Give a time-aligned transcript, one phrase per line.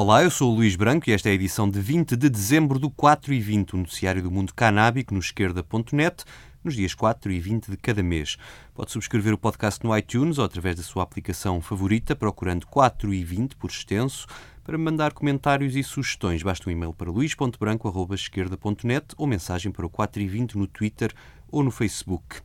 [0.00, 2.78] Olá, eu sou o Luís Branco e esta é a edição de 20 de dezembro
[2.78, 6.24] do 4 e 20, o noticiário do mundo canábico no esquerda.net,
[6.62, 8.36] nos dias 4 e 20 de cada mês.
[8.76, 13.24] Pode subscrever o podcast no iTunes ou através da sua aplicação favorita, procurando 4 e
[13.24, 14.28] 20 por extenso.
[14.62, 20.22] Para mandar comentários e sugestões, basta um e-mail para luís.branco.esquerda.net ou mensagem para o 4
[20.22, 21.12] e 20 no Twitter
[21.50, 22.40] ou no Facebook.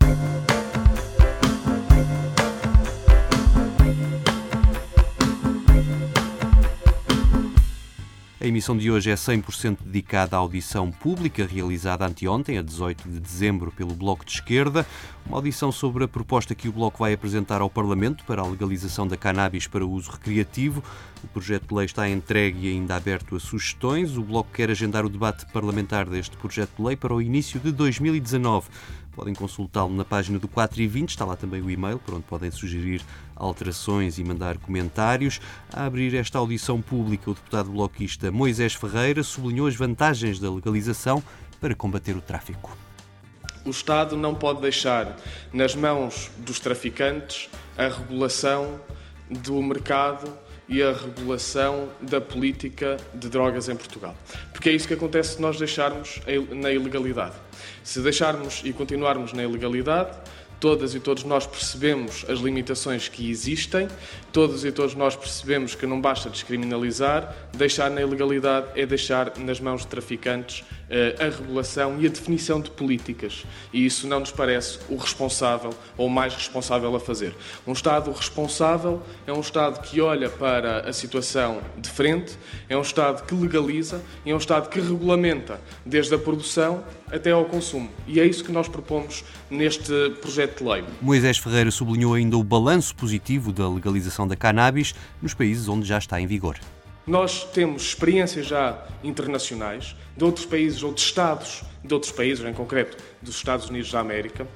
[8.44, 13.18] A emissão de hoje é 100% dedicada à audição pública realizada anteontem, a 18 de
[13.18, 14.86] dezembro, pelo Bloco de Esquerda.
[15.26, 19.08] Uma audição sobre a proposta que o Bloco vai apresentar ao Parlamento para a legalização
[19.08, 20.84] da cannabis para uso recreativo.
[21.24, 24.18] O projeto de lei está entregue e ainda aberto a sugestões.
[24.18, 27.72] O Bloco quer agendar o debate parlamentar deste projeto de lei para o início de
[27.72, 28.68] 2019.
[29.16, 32.24] Podem consultá-lo na página do 4 e 20, está lá também o e-mail, por onde
[32.24, 33.02] podem sugerir
[33.36, 35.40] alterações e mandar comentários.
[35.72, 41.24] A abrir esta audição pública, o deputado bloquista Moisés Ferreira sublinhou as vantagens da legalização
[41.62, 42.76] para combater o tráfico.
[43.66, 45.16] O Estado não pode deixar
[45.54, 48.80] nas mãos dos traficantes a regulação
[49.30, 54.16] do mercado e a regulação da política de drogas em Portugal.
[54.52, 57.36] Porque é isso que acontece se nós deixarmos na ilegalidade.
[57.84, 60.18] Se deixarmos e continuarmos na ilegalidade,
[60.64, 63.90] todas e todos nós percebemos as limitações que existem,
[64.32, 69.60] todos e todos nós percebemos que não basta descriminalizar, deixar na ilegalidade é deixar nas
[69.60, 70.64] mãos de traficantes
[71.20, 73.46] a regulação e a definição de políticas.
[73.72, 77.36] E isso não nos parece o responsável ou o mais responsável a fazer.
[77.66, 82.38] Um Estado responsável é um Estado que olha para a situação de frente,
[82.70, 87.32] é um Estado que legaliza e é um Estado que regulamenta desde a produção até
[87.32, 87.90] ao consumo.
[88.08, 90.84] E é isso que nós propomos neste projeto de lei.
[91.02, 95.98] Moisés Ferreira sublinhou ainda o balanço positivo da legalização da cannabis nos países onde já
[95.98, 96.58] está em vigor.
[97.06, 102.54] Nós temos experiências já internacionais de outros países ou de Estados de outros países, em
[102.54, 104.48] concreto dos Estados Unidos da América,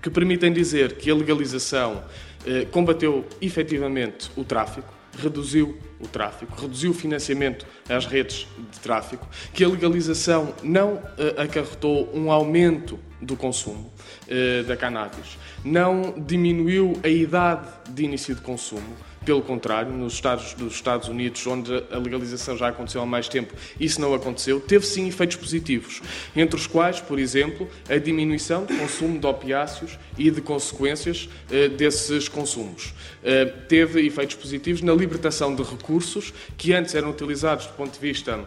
[0.00, 2.04] que permitem dizer que a legalização
[2.46, 9.28] eh, combateu efetivamente o tráfico, reduziu o tráfico, reduziu o financiamento às redes de tráfico,
[9.52, 13.92] que a legalização não eh, acarretou um aumento do consumo
[14.28, 20.54] eh, da cannabis, não diminuiu a idade de início de consumo, pelo contrário, nos Estados
[20.54, 24.60] dos Estados Unidos, onde a legalização já aconteceu há mais tempo, isso não aconteceu.
[24.60, 26.00] Teve sim efeitos positivos,
[26.34, 31.68] entre os quais, por exemplo, a diminuição do consumo de opiáceos e de consequências eh,
[31.68, 32.94] desses consumos.
[33.22, 38.00] Eh, teve efeitos positivos na libertação de recursos que antes eram utilizados do ponto de
[38.00, 38.44] vista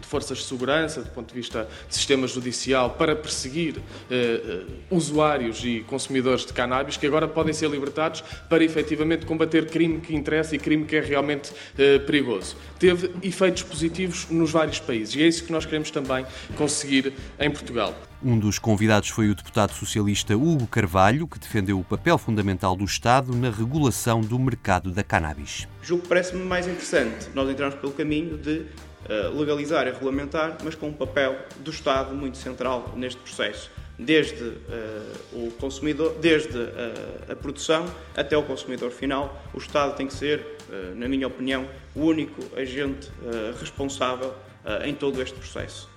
[0.00, 3.76] de forças de segurança, do ponto de vista de sistema judicial, para perseguir
[4.10, 10.00] eh, usuários e consumidores de cannabis, que agora podem ser libertados para efetivamente combater crime
[10.00, 12.56] que interessa e crime que é realmente eh, perigoso.
[12.78, 16.26] Teve efeitos positivos nos vários países e é isso que nós queremos também
[16.56, 17.94] conseguir em Portugal.
[18.24, 22.84] Um dos convidados foi o deputado socialista Hugo Carvalho, que defendeu o papel fundamental do
[22.84, 25.66] Estado na regulação do mercado da cannabis.
[25.82, 28.66] Julgo que parece-me mais interessante nós entrarmos pelo caminho de
[29.34, 34.56] legalizar e regulamentar, mas com um papel do Estado muito central neste processo, desde uh,
[35.32, 36.70] o consumidor, desde uh,
[37.30, 37.86] a produção
[38.16, 39.42] até o consumidor final.
[39.54, 43.10] O Estado tem que ser, uh, na minha opinião, o único agente
[43.60, 44.32] responsável
[44.84, 45.90] em todo este processo.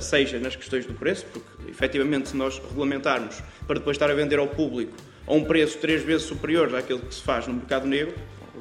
[0.00, 4.38] seja nas questões do preço, porque efetivamente se nós regulamentarmos para depois estar a vender
[4.38, 4.92] ao público
[5.26, 8.14] a um preço três vezes superior àquele que se faz no mercado negro,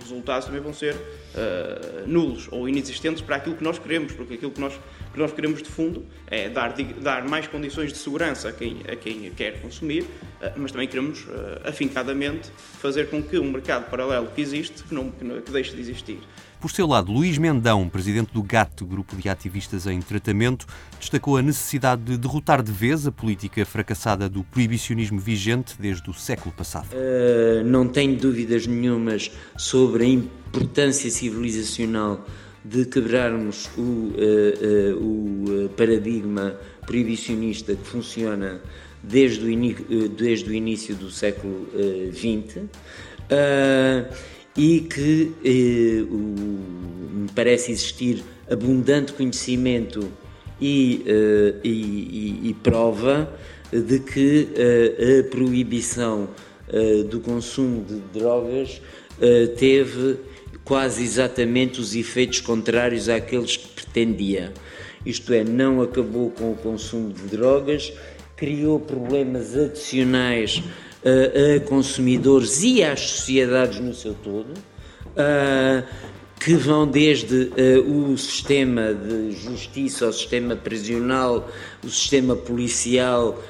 [0.03, 4.35] os resultados também vão ser uh, nulos ou inexistentes para aquilo que nós queremos, porque
[4.35, 4.73] aquilo que nós,
[5.13, 8.95] que nós queremos de fundo é dar, dar mais condições de segurança a quem, a
[8.95, 12.49] quem quer consumir, uh, mas também queremos uh, afincadamente
[12.79, 15.81] fazer com que um mercado paralelo que existe, que, não, que, não, que deixe de
[15.81, 16.19] existir.
[16.59, 20.67] Por seu lado, Luís Mendão, presidente do GAT, Grupo de Ativistas em Tratamento,
[20.99, 26.13] destacou a necessidade de derrotar de vez a política fracassada do proibicionismo vigente desde o
[26.13, 26.89] século passado.
[26.91, 32.25] Uh, não tenho dúvidas nenhumas sobre a importância civilizacional
[32.65, 34.15] de quebrarmos o, uh,
[34.99, 38.59] uh, o paradigma proibicionista que funciona
[39.01, 41.69] desde o, desde o início do século
[42.11, 42.67] XX
[44.57, 45.31] e que
[46.09, 50.11] o, me parece existir abundante conhecimento
[50.59, 51.03] e,
[51.63, 51.69] e,
[52.43, 53.31] e, e prova
[53.71, 54.49] de que
[55.19, 56.27] a proibição
[57.09, 58.81] do consumo de drogas
[59.57, 60.17] teve
[60.63, 64.53] quase exatamente os efeitos contrários àqueles que pretendia.
[65.05, 67.91] Isto é, não acabou com o consumo de drogas,
[68.35, 70.61] criou problemas adicionais
[71.03, 74.53] a consumidores e às sociedades no seu todo,
[76.39, 77.51] que vão desde
[77.85, 81.49] o sistema de justiça, o sistema prisional,
[81.83, 83.41] o sistema policial,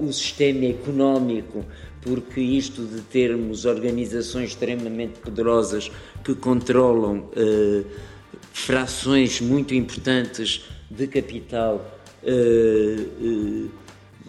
[0.00, 1.64] o sistema económico,
[2.00, 5.90] porque isto de termos organizações extremamente poderosas
[6.24, 7.28] que controlam
[8.52, 11.98] frações muito importantes de capital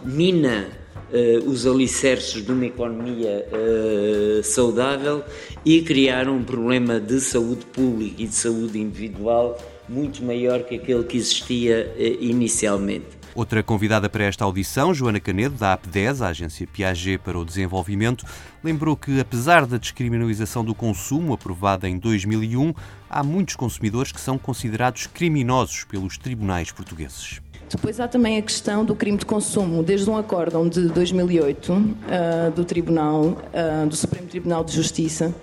[0.03, 0.67] mina
[1.11, 5.23] uh, os alicerces de uma economia uh, saudável
[5.65, 9.57] e criar um problema de saúde pública e de saúde individual
[9.87, 13.19] muito maior que aquele que existia uh, inicialmente.
[13.35, 18.25] Outra convidada para esta audição, Joana Canedo, da AP10, a Agência Piaget para o Desenvolvimento,
[18.63, 22.73] lembrou que, apesar da descriminalização do consumo aprovada em 2001,
[23.09, 27.39] há muitos consumidores que são considerados criminosos pelos tribunais portugueses.
[27.69, 31.95] Depois há também a questão do crime de consumo, desde um acórdão de 2008 uh,
[32.09, 35.33] ah, do Tribunal, uh, do Supremo Tribunal de Justiça,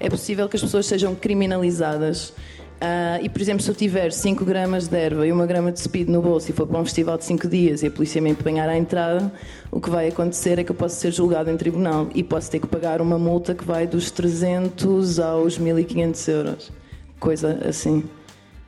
[0.00, 2.30] é possível que as pessoas sejam criminalizadas.
[2.30, 5.80] Uh, e, por exemplo, se eu tiver 5 gramas de erva e 1 grama de
[5.80, 8.30] speed no bolso e for para um festival de 5 dias e a polícia me
[8.30, 9.30] empenhar à entrada,
[9.70, 12.60] o que vai acontecer é que eu posso ser julgado em tribunal e posso ter
[12.60, 16.72] que pagar uma multa que vai dos 300 aos 1500 euros.
[17.20, 18.04] Coisa assim.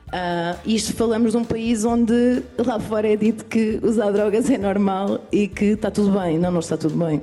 [0.07, 4.57] Uh, isto falamos de um país onde lá fora é dito que usar drogas é
[4.57, 6.37] normal e que está tudo bem.
[6.39, 7.21] Não, não está tudo bem.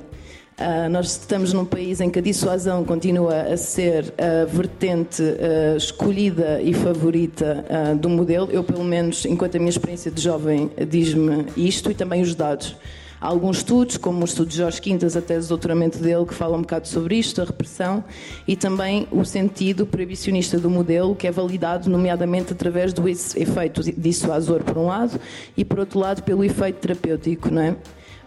[0.57, 5.75] Uh, nós estamos num país em que a dissuasão continua a ser a vertente uh,
[5.75, 8.49] escolhida e favorita uh, do modelo.
[8.51, 12.77] Eu, pelo menos, enquanto a minha experiência de jovem, diz-me isto e também os dados.
[13.19, 16.33] Há alguns estudos, como o estudo de Jorge Quintas, a tese de doutoramento dele, que
[16.33, 18.03] fala um bocado sobre isto, a repressão,
[18.47, 24.63] e também o sentido proibicionista do modelo, que é validado, nomeadamente, através do efeito dissuasor,
[24.63, 25.19] por um lado,
[25.55, 27.75] e, por outro lado, pelo efeito terapêutico, não é?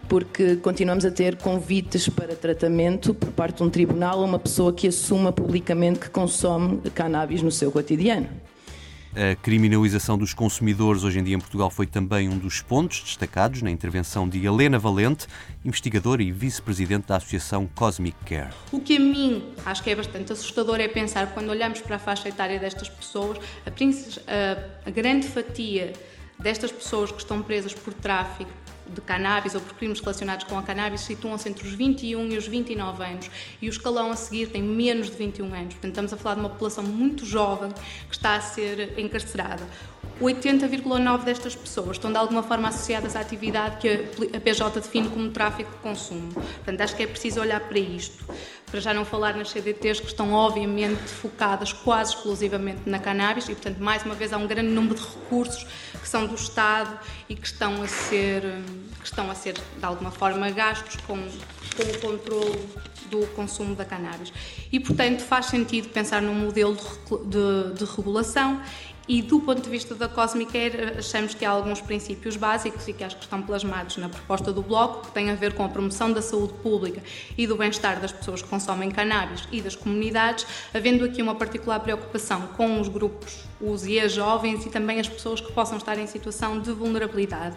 [0.09, 4.73] Porque continuamos a ter convites para tratamento por parte de um tribunal a uma pessoa
[4.73, 8.27] que assuma publicamente que consome cannabis no seu cotidiano.
[9.19, 13.63] A criminalização dos consumidores hoje em dia em Portugal foi também um dos pontos destacados
[13.63, 15.27] na intervenção de Helena Valente,
[15.65, 18.55] investigadora e vice-presidente da Associação Cosmic Care.
[18.71, 21.99] O que a mim acho que é bastante assustador é pensar, quando olhamos para a
[21.99, 25.95] faixa etária destas pessoas, a, a, grande fatia
[26.39, 28.53] destas pessoas que estão presas por tráfico
[28.89, 32.47] de cannabis ou por crimes relacionados com a cannabis situam-se entre os 21 e os
[32.47, 33.31] 29 anos
[33.61, 35.75] e o escalão a seguir tem menos de 21 anos.
[35.75, 37.71] Portanto, estamos a falar de uma população muito jovem
[38.09, 39.67] que está a ser encarcerada.
[40.21, 45.31] 80,9% destas pessoas estão de alguma forma associadas à atividade que a PJ define como
[45.31, 46.33] tráfico de consumo.
[46.33, 48.25] Portanto, acho que é preciso olhar para isto.
[48.71, 53.55] Para já não falar nas CDTs que estão obviamente focadas quase exclusivamente na cannabis e,
[53.55, 56.99] portanto, mais uma vez há um grande número de recursos que são do Estado
[57.29, 58.43] e que estão a ser,
[59.01, 62.69] que estão a ser de alguma forma gastos com, com o controle
[63.09, 64.33] do consumo da cannabis.
[64.71, 68.61] E, portanto, faz sentido pensar num modelo de, de, de regulação
[69.09, 72.93] e do ponto de vista da Cosmic Air, achamos que há alguns princípios básicos e
[72.93, 75.69] que acho que estão plasmados na proposta do Bloco, que têm a ver com a
[75.69, 77.03] promoção da saúde pública
[77.37, 81.81] e do bem-estar das pessoas que consomem cannabis e das comunidades, havendo aqui uma particular
[81.81, 85.99] preocupação com os grupos, os e as jovens e também as pessoas que possam estar
[85.99, 87.57] em situação de vulnerabilidade.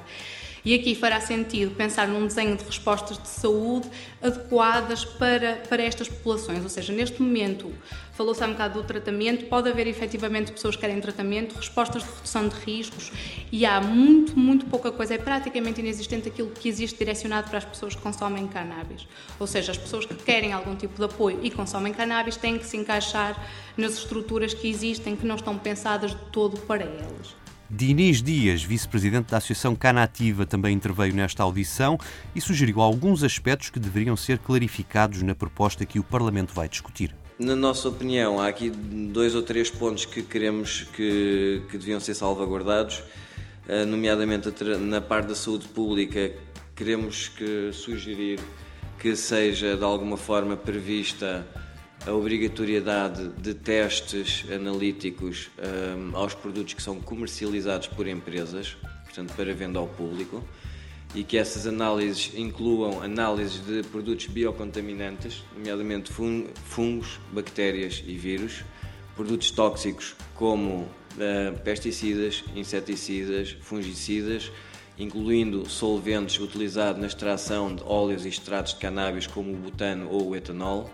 [0.63, 3.89] E aqui fará sentido pensar num desenho de respostas de saúde
[4.21, 6.61] adequadas para, para estas populações.
[6.61, 7.73] Ou seja, neste momento,
[8.11, 12.09] falou-se há um bocado do tratamento, pode haver efetivamente pessoas que querem tratamento, respostas de
[12.09, 13.11] redução de riscos
[13.51, 17.65] e há muito, muito pouca coisa, é praticamente inexistente aquilo que existe direcionado para as
[17.65, 19.07] pessoas que consomem cannabis.
[19.39, 22.67] Ou seja, as pessoas que querem algum tipo de apoio e consomem cannabis têm que
[22.67, 23.35] se encaixar
[23.75, 27.41] nas estruturas que existem, que não estão pensadas de todo para elas.
[27.73, 31.97] Diniz Dias, vice-presidente da Associação Canativa, também interveio nesta audição
[32.35, 37.15] e sugeriu alguns aspectos que deveriam ser clarificados na proposta que o Parlamento vai discutir.
[37.39, 42.13] Na nossa opinião, há aqui dois ou três pontos que queremos que, que deviam ser
[42.13, 43.01] salvaguardados,
[43.69, 46.29] eh, nomeadamente na parte da saúde pública,
[46.75, 48.39] queremos que sugerir
[48.99, 51.47] que seja de alguma forma prevista
[52.05, 59.53] a obrigatoriedade de testes analíticos um, aos produtos que são comercializados por empresas, portanto, para
[59.53, 60.43] venda ao público,
[61.13, 68.63] e que essas análises incluam análises de produtos biocontaminantes, nomeadamente fungos, bactérias e vírus,
[69.15, 74.51] produtos tóxicos como uh, pesticidas, inseticidas, fungicidas,
[74.97, 80.29] incluindo solventes utilizados na extração de óleos e extratos de cannabis como o butano ou
[80.29, 80.89] o etanol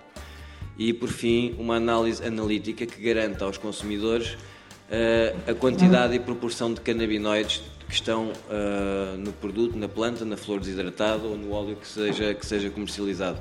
[0.77, 6.73] e, por fim, uma análise analítica que garanta aos consumidores uh, a quantidade e proporção
[6.73, 11.75] de canabinoides que estão uh, no produto, na planta, na flor desidratada ou no óleo
[11.77, 13.39] que seja, que seja comercializado.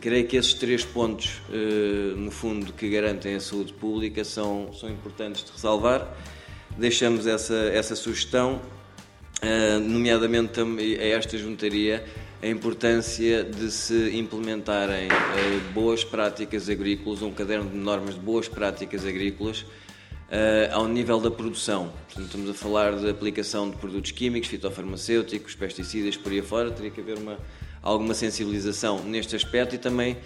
[0.00, 4.88] Creio que esses três pontos, uh, no fundo, que garantem a saúde pública são, são
[4.88, 6.14] importantes de ressalvar.
[6.78, 8.60] Deixamos essa, essa sugestão,
[9.88, 12.04] nomeadamente a esta juntaria,
[12.46, 15.08] a importância de se implementarem
[15.74, 19.64] boas práticas agrícolas, um caderno de normas de boas práticas agrícolas,
[20.26, 21.92] Uh, ao nível da produção.
[22.06, 26.68] Portanto, estamos a falar de aplicação de produtos químicos, fitofarmacêuticos, pesticidas, por aí afora.
[26.72, 27.38] Teria que haver uma,
[27.80, 30.16] alguma sensibilização neste aspecto e também,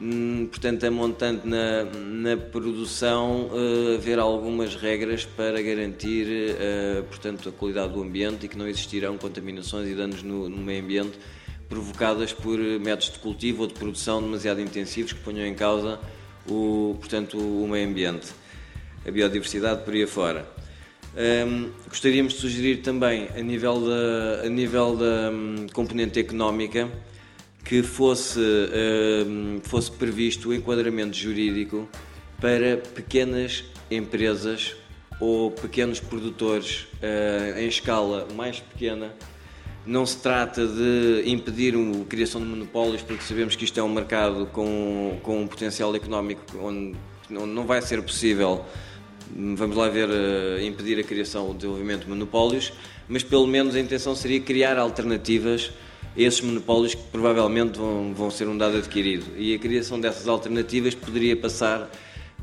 [0.00, 7.48] hum, portanto, a montante na, na produção, uh, haver algumas regras para garantir, uh, portanto,
[7.48, 11.18] a qualidade do ambiente e que não existirão contaminações e danos no, no meio ambiente
[11.68, 16.00] provocadas por métodos de cultivo ou de produção demasiado intensivos que ponham em causa
[16.48, 18.28] o, portanto, o meio ambiente
[19.06, 20.46] a biodiversidade por aí afora.
[21.16, 26.88] Um, gostaríamos de sugerir também, a nível da, a nível da um, componente económica,
[27.64, 31.88] que fosse, um, fosse previsto o enquadramento jurídico
[32.40, 34.76] para pequenas empresas
[35.20, 39.12] ou pequenos produtores uh, em escala mais pequena.
[39.88, 43.88] Não se trata de impedir a criação de monopólios, porque sabemos que isto é um
[43.88, 46.94] mercado com, com um potencial económico onde
[47.30, 48.66] não vai ser possível
[49.34, 52.70] vamos lá ver, uh, impedir a criação ou desenvolvimento de monopólios,
[53.08, 55.72] mas pelo menos a intenção seria criar alternativas
[56.14, 59.24] a esses monopólios que provavelmente vão, vão ser um dado adquirido.
[59.38, 61.90] E a criação dessas alternativas poderia passar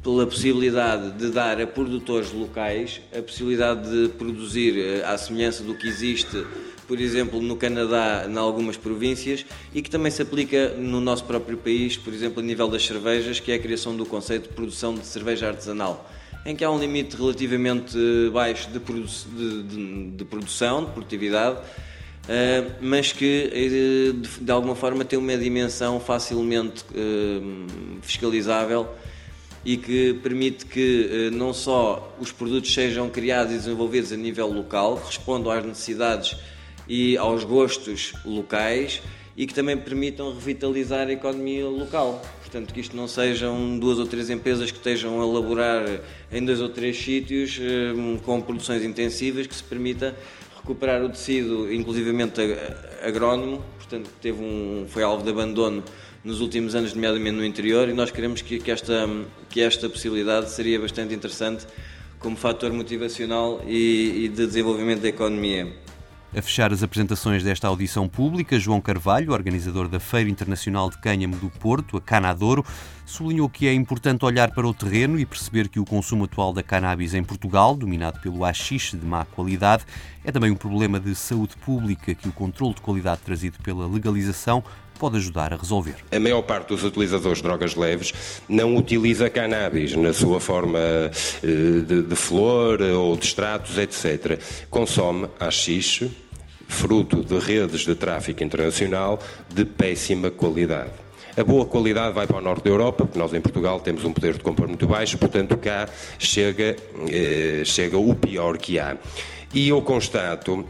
[0.01, 5.75] pela possibilidade de dar a produtores locais a possibilidade de produzir uh, à semelhança do
[5.75, 6.43] que existe,
[6.87, 11.57] por exemplo, no Canadá, em algumas províncias, e que também se aplica no nosso próprio
[11.57, 14.93] país, por exemplo, a nível das cervejas, que é a criação do conceito de produção
[14.93, 16.09] de cerveja artesanal
[16.45, 17.97] em que há um limite relativamente
[18.31, 24.51] baixo de, produ de, de, de produção, de produtividade, uh, mas que uh, de, de,
[24.51, 27.65] alguma forma tem uma dimensão facilmente uh,
[28.03, 28.87] fiscalizável
[29.65, 35.01] e que permite que não só os produtos sejam criados e desenvolvidos a nível local,
[35.03, 36.37] respondam às necessidades
[36.87, 39.01] e aos gostos locais
[39.37, 42.21] e que também permitam revitalizar a economia local.
[42.41, 45.83] Portanto, que isto não sejam duas ou três empresas que estejam a elaborar
[46.31, 50.15] em dois ou três sítios hum, com produções intensivas, que se permita
[50.55, 52.41] recuperar o tecido, inclusivamente
[53.03, 55.83] agrónomo, portanto, teve um, foi alvo de abandono
[56.23, 59.07] nos últimos anos, nomeadamente no interior, e nós queremos que, que, esta,
[59.49, 61.67] que esta possibilidade seria bastante interessante
[62.17, 65.84] como fator motivacional e, e de desenvolvimento da economia.
[66.37, 71.37] A fechar as apresentações desta audição pública, João Carvalho, organizador da Feira Internacional de Cânhamo
[71.37, 72.65] do Porto, a Canadouro,
[73.05, 76.61] sublinhou que é importante olhar para o terreno e perceber que o consumo atual da
[76.61, 79.85] cannabis em Portugal, dominado pelo haxixe de má qualidade,
[80.25, 84.61] é também um problema de saúde pública que o controle de qualidade trazido pela legalização
[84.99, 85.95] pode ajudar a resolver.
[86.11, 91.81] A maior parte dos utilizadores de drogas leves não utiliza cannabis na sua forma eh,
[91.85, 94.39] de, de flor ou de extratos, etc.
[94.69, 96.11] Consome haxixe,
[96.67, 99.19] fruto de redes de tráfico internacional
[99.53, 100.91] de péssima qualidade.
[101.37, 104.13] A boa qualidade vai para o norte da Europa, porque nós em Portugal temos um
[104.13, 106.77] poder de compra muito baixo, portanto cá chega,
[107.09, 108.97] eh, chega o pior que há.
[109.53, 110.65] E eu constato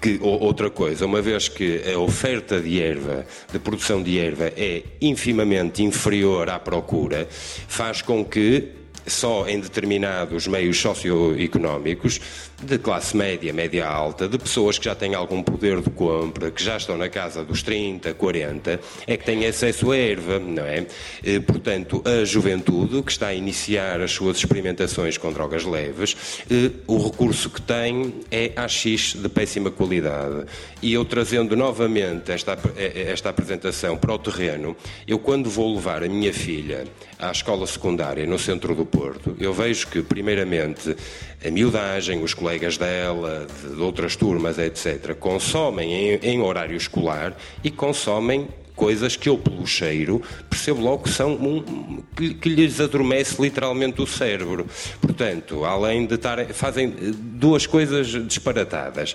[0.00, 4.82] que outra coisa, uma vez que a oferta de erva, de produção de erva, é
[5.00, 8.72] infimamente inferior à procura, faz com que
[9.06, 12.20] só em determinados meios socioeconómicos
[12.60, 16.62] de classe média, média alta, de pessoas que já têm algum poder de compra, que
[16.62, 20.86] já estão na casa dos 30, 40, é que têm acesso à erva, não é?
[21.24, 26.16] Eh, portanto, a juventude que está a iniciar as suas experimentações com drogas leves,
[26.50, 30.44] eh, o recurso que tem é AX de péssima qualidade.
[30.82, 36.02] E eu trazendo novamente esta, eh, esta apresentação para o terreno, eu quando vou levar
[36.02, 36.84] a minha filha
[37.18, 40.96] à escola secundária no centro do Porto, eu vejo que, primeiramente,
[41.44, 47.70] a miudagem, os colegas dela, de outras turmas, etc., consomem em, em horário escolar e
[47.70, 53.42] consomem coisas que eu, pelo cheiro, percebo logo que são um, que, que, lhes adormece
[53.42, 54.66] literalmente o cérebro.
[55.00, 56.46] Portanto, além de estar.
[56.54, 59.14] fazem duas coisas disparatadas.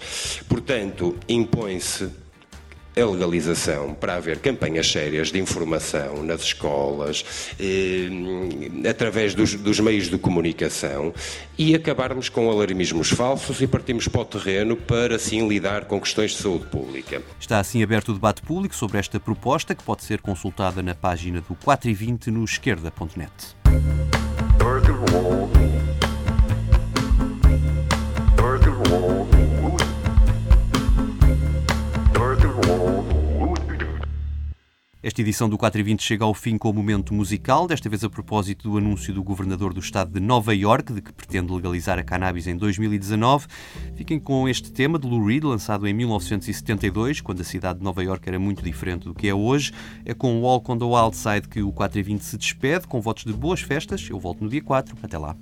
[0.50, 2.10] Portanto, impõe-se
[2.96, 7.26] a legalização para haver campanhas sérias de informação nas escolas,
[7.60, 8.10] eh,
[8.90, 11.14] através dos, dos, meios de comunicação
[11.58, 16.32] e acabarmos com alarmismos falsos e partimos para o terreno para assim lidar com questões
[16.32, 17.22] de saúde pública.
[17.40, 21.42] Está assim aberto o debate público sobre esta proposta que pode ser consultada na página
[21.42, 23.32] do 4 e 20 no esquerda.net.
[35.04, 38.06] Esta edição do 4 e 20 chega ao fim com o momento musical, desta vez
[38.06, 42.00] a propósito do anúncio do governador do estado de Nova York de que pretende legalizar
[42.00, 43.48] a cannabis em 2019.
[43.98, 48.02] Fiquem com este tema de Lou Reed, lançado em 1972, quando a cidade de Nova
[48.02, 49.74] York era muito diferente do que é hoje.
[50.06, 53.02] É com Walk on the Wild Side que o 4 e 20 se despede, com
[53.02, 54.08] votos de boas festas.
[54.10, 54.96] Eu volto no dia 4.
[55.04, 55.36] Até lá.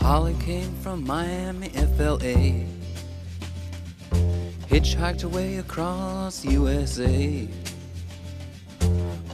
[0.00, 2.64] Holly came from Miami, FLA.
[4.70, 7.48] Hitchhiked away across USA.